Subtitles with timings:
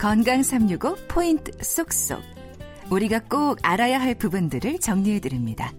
[0.00, 2.22] 건강 365 포인트 쏙쏙.
[2.88, 5.74] 우리가 꼭 알아야 할 부분들을 정리해 드립니다.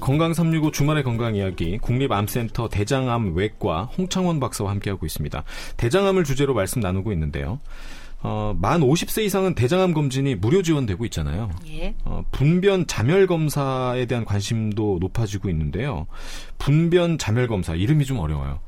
[0.00, 5.44] 건강 365 주말의 건강 이야기 국립암센터 대장암 외과 홍창원 박사와 함께하고 있습니다.
[5.76, 7.60] 대장암을 주제로 말씀 나누고 있는데요.
[8.22, 11.50] 어, 만 50세 이상은 대장암 검진이 무료 지원되고 있잖아요.
[11.66, 11.94] 예.
[12.06, 16.06] 어, 분변 자멸 검사에 대한 관심도 높아지고 있는데요.
[16.56, 18.60] 분변 자멸 검사 이름이 좀 어려워요.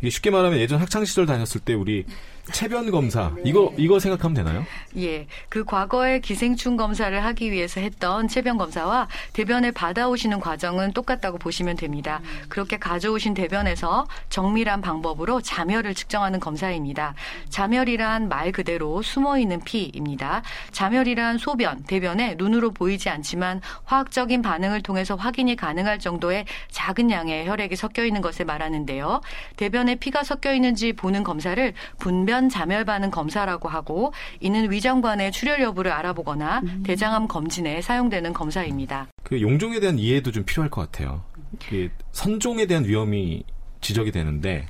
[0.00, 2.04] 이게 쉽게 말하면 예전 학창 시절 다녔을 때 우리
[2.52, 4.66] 체변 검사 이거 이거 생각하면 되나요?
[4.96, 5.26] 예.
[5.48, 12.20] 그 과거에 기생충 검사를 하기 위해서 했던 체변 검사와 대변을 받아오시는 과정은 똑같다고 보시면 됩니다.
[12.48, 17.14] 그렇게 가져오신 대변에서 정밀한 방법으로 자멸을 측정하는 검사입니다.
[17.48, 20.42] 자멸이란 말 그대로 숨어 있는 피입니다.
[20.70, 27.76] 자멸이란 소변, 대변에 눈으로 보이지 않지만 화학적인 반응을 통해서 확인이 가능할 정도의 작은 양의 혈액이
[27.76, 29.22] 섞여 있는 것을 말하는데요.
[29.56, 35.92] 대변에 피가 섞여 있는지 보는 검사를 분변 자멸 반응 검사라고 하고 이는 위장관의 출혈 여부를
[35.92, 39.06] 알아보거나 대장암 검진에 사용되는 검사입니다.
[39.22, 41.22] 그 용종에 대한 이해도 좀 필요할 것 같아요.
[41.68, 43.44] 그 선종에 대한 위험이
[43.80, 44.66] 지적이 되는데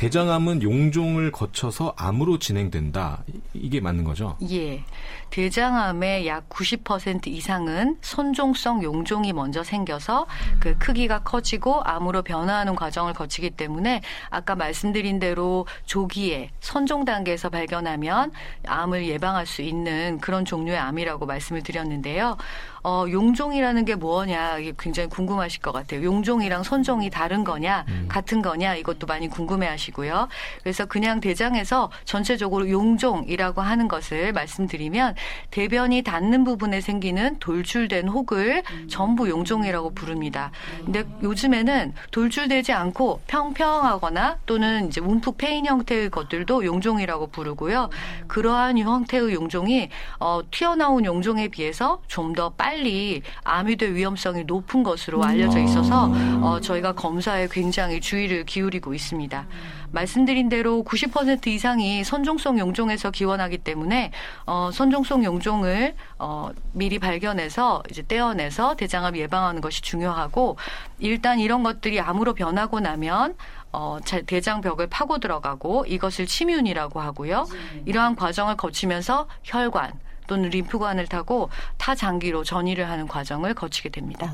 [0.00, 3.22] 대장암은 용종을 거쳐서 암으로 진행된다.
[3.52, 4.38] 이게 맞는 거죠?
[4.50, 4.82] 예.
[5.28, 10.26] 대장암의 약 90% 이상은 선종성 용종이 먼저 생겨서
[10.58, 18.32] 그 크기가 커지고 암으로 변화하는 과정을 거치기 때문에 아까 말씀드린 대로 조기에 선종 단계에서 발견하면
[18.66, 22.38] 암을 예방할 수 있는 그런 종류의 암이라고 말씀을 드렸는데요.
[22.82, 26.02] 어, 용종이라는 게 뭐냐 이게 굉장히 궁금하실 것 같아요.
[26.02, 28.06] 용종이랑 선종이 다른 거냐, 음.
[28.08, 30.28] 같은 거냐 이것도 많이 궁금해 하시고 요.
[30.62, 35.14] 그래서 그냥 대장에서 전체적으로 용종이라고 하는 것을 말씀드리면
[35.50, 40.50] 대변이 닿는 부분에 생기는 돌출된 혹을 전부 용종이라고 부릅니다.
[40.84, 47.90] 근데 요즘에는 돌출되지 않고 평평하거나 또는 이제 움푹 패인 형태의 것들도 용종이라고 부르고요.
[48.26, 55.22] 그러한 형태의 용종이 어, 튀어나온 용종에 비해서 좀 더 빨리 암이 될 위험성이 높은 것으로
[55.24, 59.46] 알려져 있어서 어, 저희가 검사에 굉장히 주의를 기울이고 있습니다.
[59.92, 64.12] 말씀드린 대로 90% 이상이 선종성 용종에서 기원하기 때문에
[64.46, 70.56] 어, 선종성 용종을 어, 미리 발견해서 이제 떼어내서 대장암 예방하는 것이 중요하고
[70.98, 73.34] 일단 이런 것들이 암으로 변하고 나면
[73.72, 77.46] 어, 자- 대장벽을 파고 들어가고 이것을 침윤이라고 하고요.
[77.86, 79.92] 이러한 과정을 거치면서 혈관
[80.26, 84.32] 또는 림프관을 타고 타 장기로 전이를 하는 과정을 거치게 됩니다.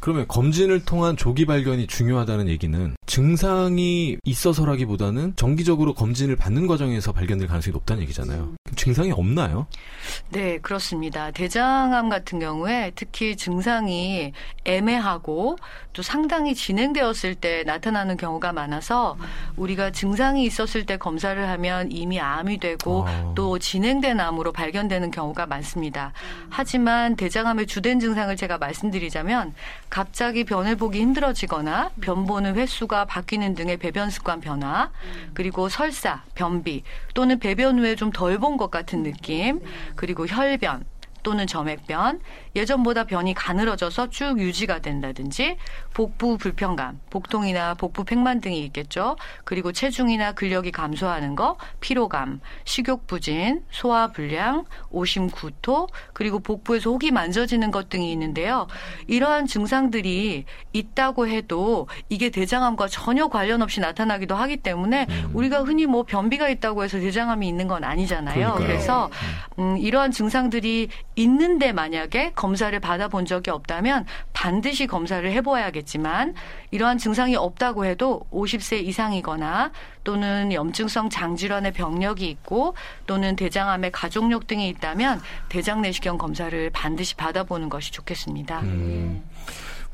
[0.00, 7.72] 그러면 검진을 통한 조기 발견이 중요하다는 얘기는 증상이 있어서라기보다는 정기적으로 검진을 받는 과정에서 발견될 가능성이
[7.72, 8.54] 높다는 얘기잖아요.
[8.64, 9.66] 그럼 증상이 없나요?
[10.30, 11.30] 네, 그렇습니다.
[11.30, 14.32] 대장암 같은 경우에 특히 증상이
[14.64, 15.56] 애매하고
[15.92, 19.16] 또 상당히 진행되었을 때 나타나는 경우가 많아서
[19.56, 23.32] 우리가 증상이 있었을 때 검사를 하면 이미 암이 되고 아.
[23.34, 26.12] 또 진행된 암으로 발견되는 경우가 많습니다.
[26.50, 29.54] 하지만 대장암의 주된 증상을 제가 말씀드리자면
[29.88, 34.90] 갑자기 변을 보기 힘들어지거나 변 보는 횟수가 바뀌는 등의 배변 습관 변화,
[35.34, 36.82] 그리고 설사, 변비
[37.14, 39.60] 또는 배변 후에 좀 덜 본 것 같은 느낌,
[39.96, 40.84] 그리고 혈변
[41.26, 42.20] 또는 점액변,
[42.54, 45.56] 예전보다 변이 가늘어져서 쭉 유지가 된다든지
[45.92, 49.16] 복부 불편감, 복통이나 복부 팽만 등이 있겠죠.
[49.42, 57.10] 그리고 체중이나 근력이 감소하는 거, 피로감, 식욕 부진, 소화 불량, 오심 구토, 그리고 복부에서 혹이
[57.10, 58.68] 만져지는 것 등이 있는데요.
[59.08, 66.04] 이러한 증상들이 있다고 해도 이게 대장암과 전혀 관련 없이 나타나기도 하기 때문에 우리가 흔히 뭐
[66.04, 68.34] 변비가 있다고 해서 대장암이 있는 건 아니잖아요.
[68.34, 68.64] 그러니까요.
[68.64, 69.10] 그래서
[69.58, 76.34] 음, 이러한 증상들이 있는데 만약에 검사를 받아본 적이 없다면 반드시 검사를 해보아야겠지만
[76.70, 79.72] 이러한 증상이 없다고 해도 50세 이상이거나
[80.04, 82.74] 또는 염증성 장질환의 병력이 있고
[83.06, 88.60] 또는 대장암의 가족력 등이 있다면 대장 내시경 검사를 반드시 받아보는 것이 좋겠습니다.
[88.60, 89.22] 음.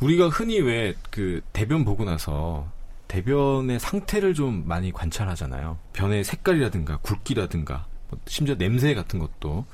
[0.00, 2.66] 우리가 흔히 왜 그 대변 보고 나서
[3.09, 5.78] 대변의 상태를 좀 많이 관찰하잖아요.
[5.93, 7.92] 변의 색깔이라든가 굵기라든가 뭐
[8.27, 9.64] 심지어 냄새 같은 것도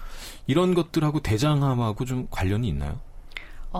[0.46, 3.00] 이런 것들하고 대장암하고 좀 관련이 있나요?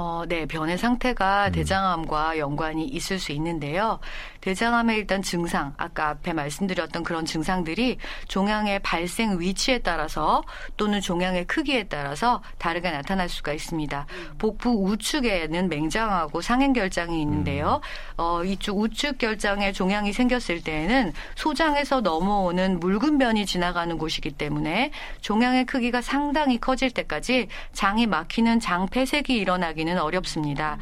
[0.01, 3.99] 어, 네, 변의 상태가 대장암과 연관이 있을 수 있는데요.
[4.43, 7.99] 대장암의 일단 증상, 아까 앞에 말씀드렸던 그런 증상들이
[8.29, 10.45] 종양의 발생 위치에 따라서
[10.77, 14.07] 또는 종양의 크기에 따라서 다르게 나타날 수가 있습니다.
[14.39, 17.81] 복부 우측에는 맹장하고 상행결장이 있는데요.
[18.17, 24.93] 어, 이쪽 우측 결장에 종양이 생겼을 때에는 소장에서 넘어오는 묽은 변이 지나가는 곳이기 때문에
[25.23, 30.77] 종양의 크기가 상당히 커질 때까지 장이 막히는 장 폐색이 일어나 기는 어렵습니다.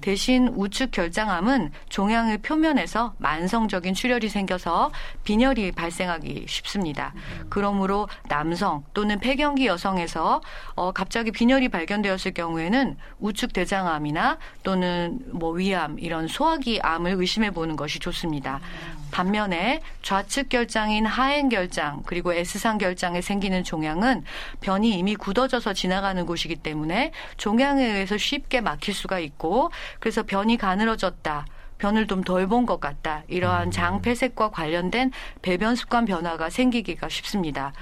[0.00, 4.90] 대신 우측 결장암은 종양의 표면에서 만성적인 출혈이 생겨서
[5.24, 7.14] 빈혈이 발생하기 쉽습니다.
[7.48, 10.40] 그러므로 남성 또는 폐경기 여성에서
[10.74, 17.76] 어, 갑자기 빈혈이 발견되었을 경우에는 우측 대장암이나 또는 뭐 위암 이런 소화기 암을 의심해 보는
[17.76, 18.60] 것이 좋습니다.
[19.10, 24.24] 반면에 좌측 결장인 하행 결장 그리고 S상 결장에 생기는 종양은
[24.60, 29.70] 변이 이미 굳어져서 지나가는 곳이기 때문에 종양에 의해서 쉽게 막힐 수가 있고
[30.00, 31.46] 그래서 변이 가늘어졌다.
[31.78, 33.22] 변을 좀 덜 본 것 같다.
[33.28, 35.12] 이러한 장 폐색과 관련된
[35.42, 37.72] 배변 습관 변화가 생기기가 쉽습니다.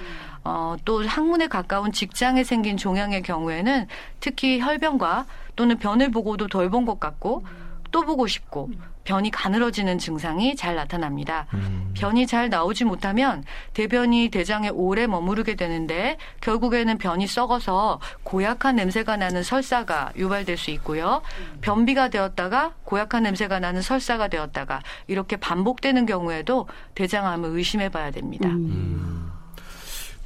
[0.44, 3.87] 어, 또 항문에 가까운 직장에 생긴 종양의 경우에는
[4.20, 5.25] 특히 혈변과
[5.56, 7.46] 또는 변을 보고도 덜 본 것 같고
[7.90, 8.70] 또 보고 싶고
[9.06, 11.47] 변이 가늘어지는 증상이 잘 나타납니다.
[11.55, 11.94] 음.
[11.94, 19.43] 변이 잘 나오지 못하면 대변이 대장에 오래 머무르게 되는데 결국에는 변이 썩어서 고약한 냄새가 나는
[19.43, 21.23] 설사가 유발될 수 있고요.
[21.61, 26.67] 변비가 되었다가 고약한 냄새가 나는 설사가 되었다가 이렇게 반복되는 경우에도
[26.97, 28.49] 대장암을 의심해 봐야 됩니다.
[28.49, 29.31] 음.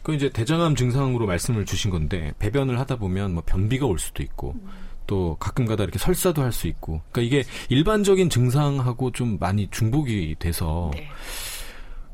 [0.02, 4.56] 그 이제 대장암 증상으로 말씀을 주신 건데 배변을 하다 보면 뭐 변비가 올 수도 있고
[5.10, 10.90] 또 가끔가다 이렇게 설사도 할 수 있고 그러니까 이게 일반적인 증상하고 좀 많이 중복이 돼서
[10.92, 11.08] 네.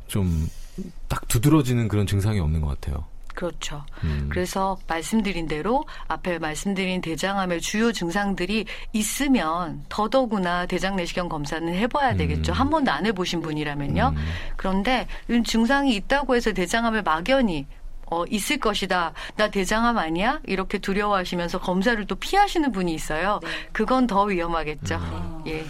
[0.08, 3.06] 좀딱 두드러지는 그런 증상이 없는 것 같아요.
[3.34, 3.84] 그렇죠.
[4.04, 4.28] 음.
[4.31, 12.52] 그래서 말씀드린 대로 앞에 말씀드린 대장암의 주요 증상들이 있으면 더더구나 대장 내시경 검사는 해봐야 되겠죠.
[12.52, 12.54] 음.
[12.54, 14.12] 한 번도 안 해보신 분이라면요.
[14.16, 14.25] 음.
[14.56, 17.66] 그런데 이런 증상이 있다고 해서 대장암을 막연히
[18.06, 19.12] 어, 있을 것이다.
[19.37, 20.41] 나 대장암 아니야?
[20.47, 23.41] 이렇게 두려워하시면서 검사를 또 피하시는 분이 있어요.
[23.73, 25.00] 그건 더 위험하겠죠.
[25.47, 25.64] 예.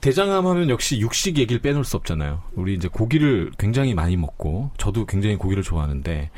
[0.00, 2.42] 대장암 하면 역시 육식 얘기를 빼놓을 수 없잖아요.
[2.54, 6.30] 우리 이제 고기를 굉장히 많이 먹고 저도 굉장히 고기를 좋아하는데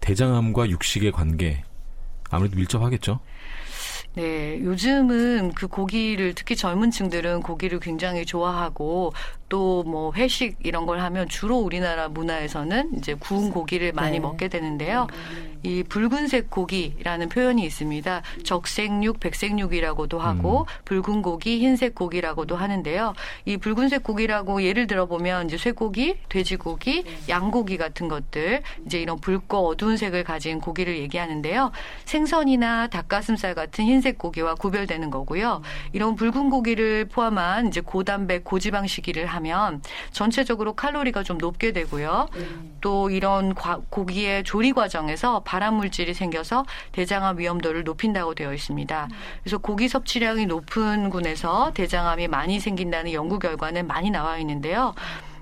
[0.00, 1.62] 대장암과 육식의 관계
[2.30, 3.20] 아무래도 밀접하겠죠.
[4.16, 9.12] 네, 요즘은 그 고기를 특히 젊은 층들은 고기를 굉장히 좋아하고
[9.48, 14.20] 또 뭐 회식 이런 걸 하면 주로 우리나라 문화에서는 이제 구운 고기를 많이 네.
[14.20, 15.06] 먹게 되는데요.
[15.62, 18.22] 이 붉은색 고기라는 표현이 있습니다.
[18.44, 23.14] 적색육, 백색육이라고도 하고 붉은 고기, 흰색 고기라고도 하는데요.
[23.46, 29.68] 이 붉은색 고기라고 예를 들어 보면 이제 쇠고기, 돼지고기, 양고기 같은 것들 이제 이런 붉고
[29.68, 31.72] 어두운 색을 가진 고기를 얘기하는데요.
[32.04, 35.62] 생선이나 닭가슴살 같은 흰색 고기와 구별되는 거고요.
[35.92, 42.28] 이런 붉은 고기를 포함한 이제 고단백, 고지방식이를 하면 전체적으로 칼로리가 좀 높게 되고요.
[42.80, 49.08] 또 이런 과- 고기의 조리 과정에서 발암 물질이 생겨서 대장암 위험도를 높인다고 되어 있습니다.
[49.42, 54.94] 그래서 고기 섭취량이 높은 군에서 대장암이 많이 생긴다는 연구 결과는 많이 나와 있는데요.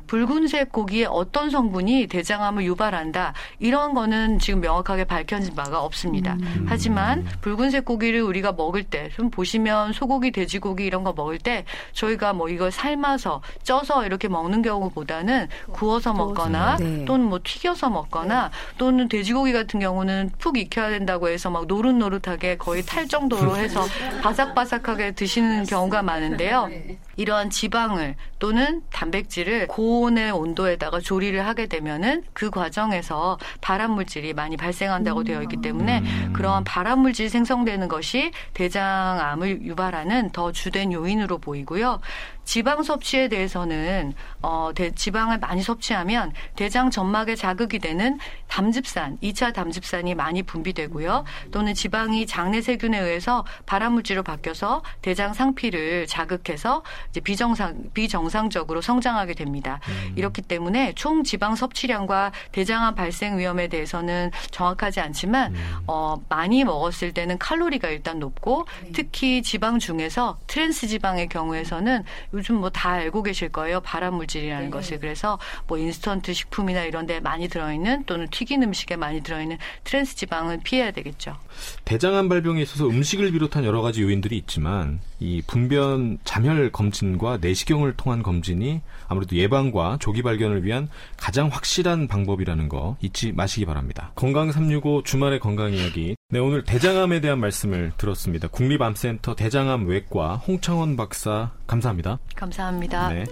[0.06, 6.36] 붉은색 고기의 어떤 성분이 대장암을 유발한다 이런 거는 지금 명확하게 밝혀진 바가 없습니다.
[6.66, 12.32] 하지만 붉은색 고기를 우리가 먹을 때 좀 보시면 소고기, 돼지고기 이런 거 먹을 때 저희가
[12.32, 17.04] 뭐 이걸 삶아서 쪄서 이렇게 먹는 경우보다는 구워서 먹거나 네.
[17.04, 22.82] 또는 뭐 튀겨서 먹거나 또는 돼지고기 같은 경우는 푹 익혀야 된다고 해서 막 노릇노릇하게 거의
[22.84, 23.84] 탈 정도로 해서
[24.22, 26.68] 바삭바삭하게 드시는 경우가 많은데요.
[27.16, 35.25] 이러한 지방을 또는 단백질을 고온의 온도에다가 조리를 하게 되면은 그 과정에서 발암 물질이 많이 발생한다고
[35.25, 36.32] 되어 있기 때문에 음.
[36.34, 42.00] 그러한 발암 물질이 생성되는 것이 대장암을 유발하는 더 주된 요인으로 보이고요.
[42.44, 44.12] 지방 섭취에 대해서는
[44.43, 48.19] 어, 대- 지방을 많이 섭취하면 대장 점막에 자극이 되는
[48.49, 51.25] 담즙산, 2차 담즙산이 많이 분비되고요.
[51.50, 56.83] 또는 지방이 장내 세균에 의해서 발암 물질로 바뀌어서 대장 상피를 자극해서
[57.14, 59.78] 이제 비정상 비정상적으로 성장하게 됩니다.
[60.16, 65.54] 이렇기 때문에 총 지방 섭취량과 대장암 발생 위험에 대해서는 정확하지 않지만
[65.87, 72.02] 어, 많이 먹었을 때는 칼로리가 일단 높고 특히 지방 중에서 트랜스 지방의 경우에서는
[72.35, 73.80] 요즘 뭐 다 알고 계실 거예요.
[73.80, 74.99] 발암 물질이라는 것을.
[74.99, 80.62] 그래서 뭐 인스턴트 식품이나 이런 데 많이 들어있는 또는 튀긴 음식에 많이 들어있는 트랜스 지방은
[80.64, 81.37] 피해야 되겠죠.
[81.85, 86.73] 대장암 발병에 있어서 음식을 비롯한 여러 가지 요인들이 있지만 이 분변 잠혈
[87.04, 93.66] 검진과 내시경을 통한 검진이 아무래도 예방과 조기 발견을 위한 가장 확실한 방법이라는 거 잊지 마시기
[93.66, 94.12] 바랍니다.
[94.14, 96.16] 건강 365 주말의 건강 이야기.
[96.30, 98.49] 네, 오늘 대장암에 대한 말씀을 들었습니다.
[98.49, 102.18] 국립암센터 대장암 외과 홍창원 박사 감사합니다.
[102.34, 103.08] 감사합니다.
[103.11, 103.25] 네.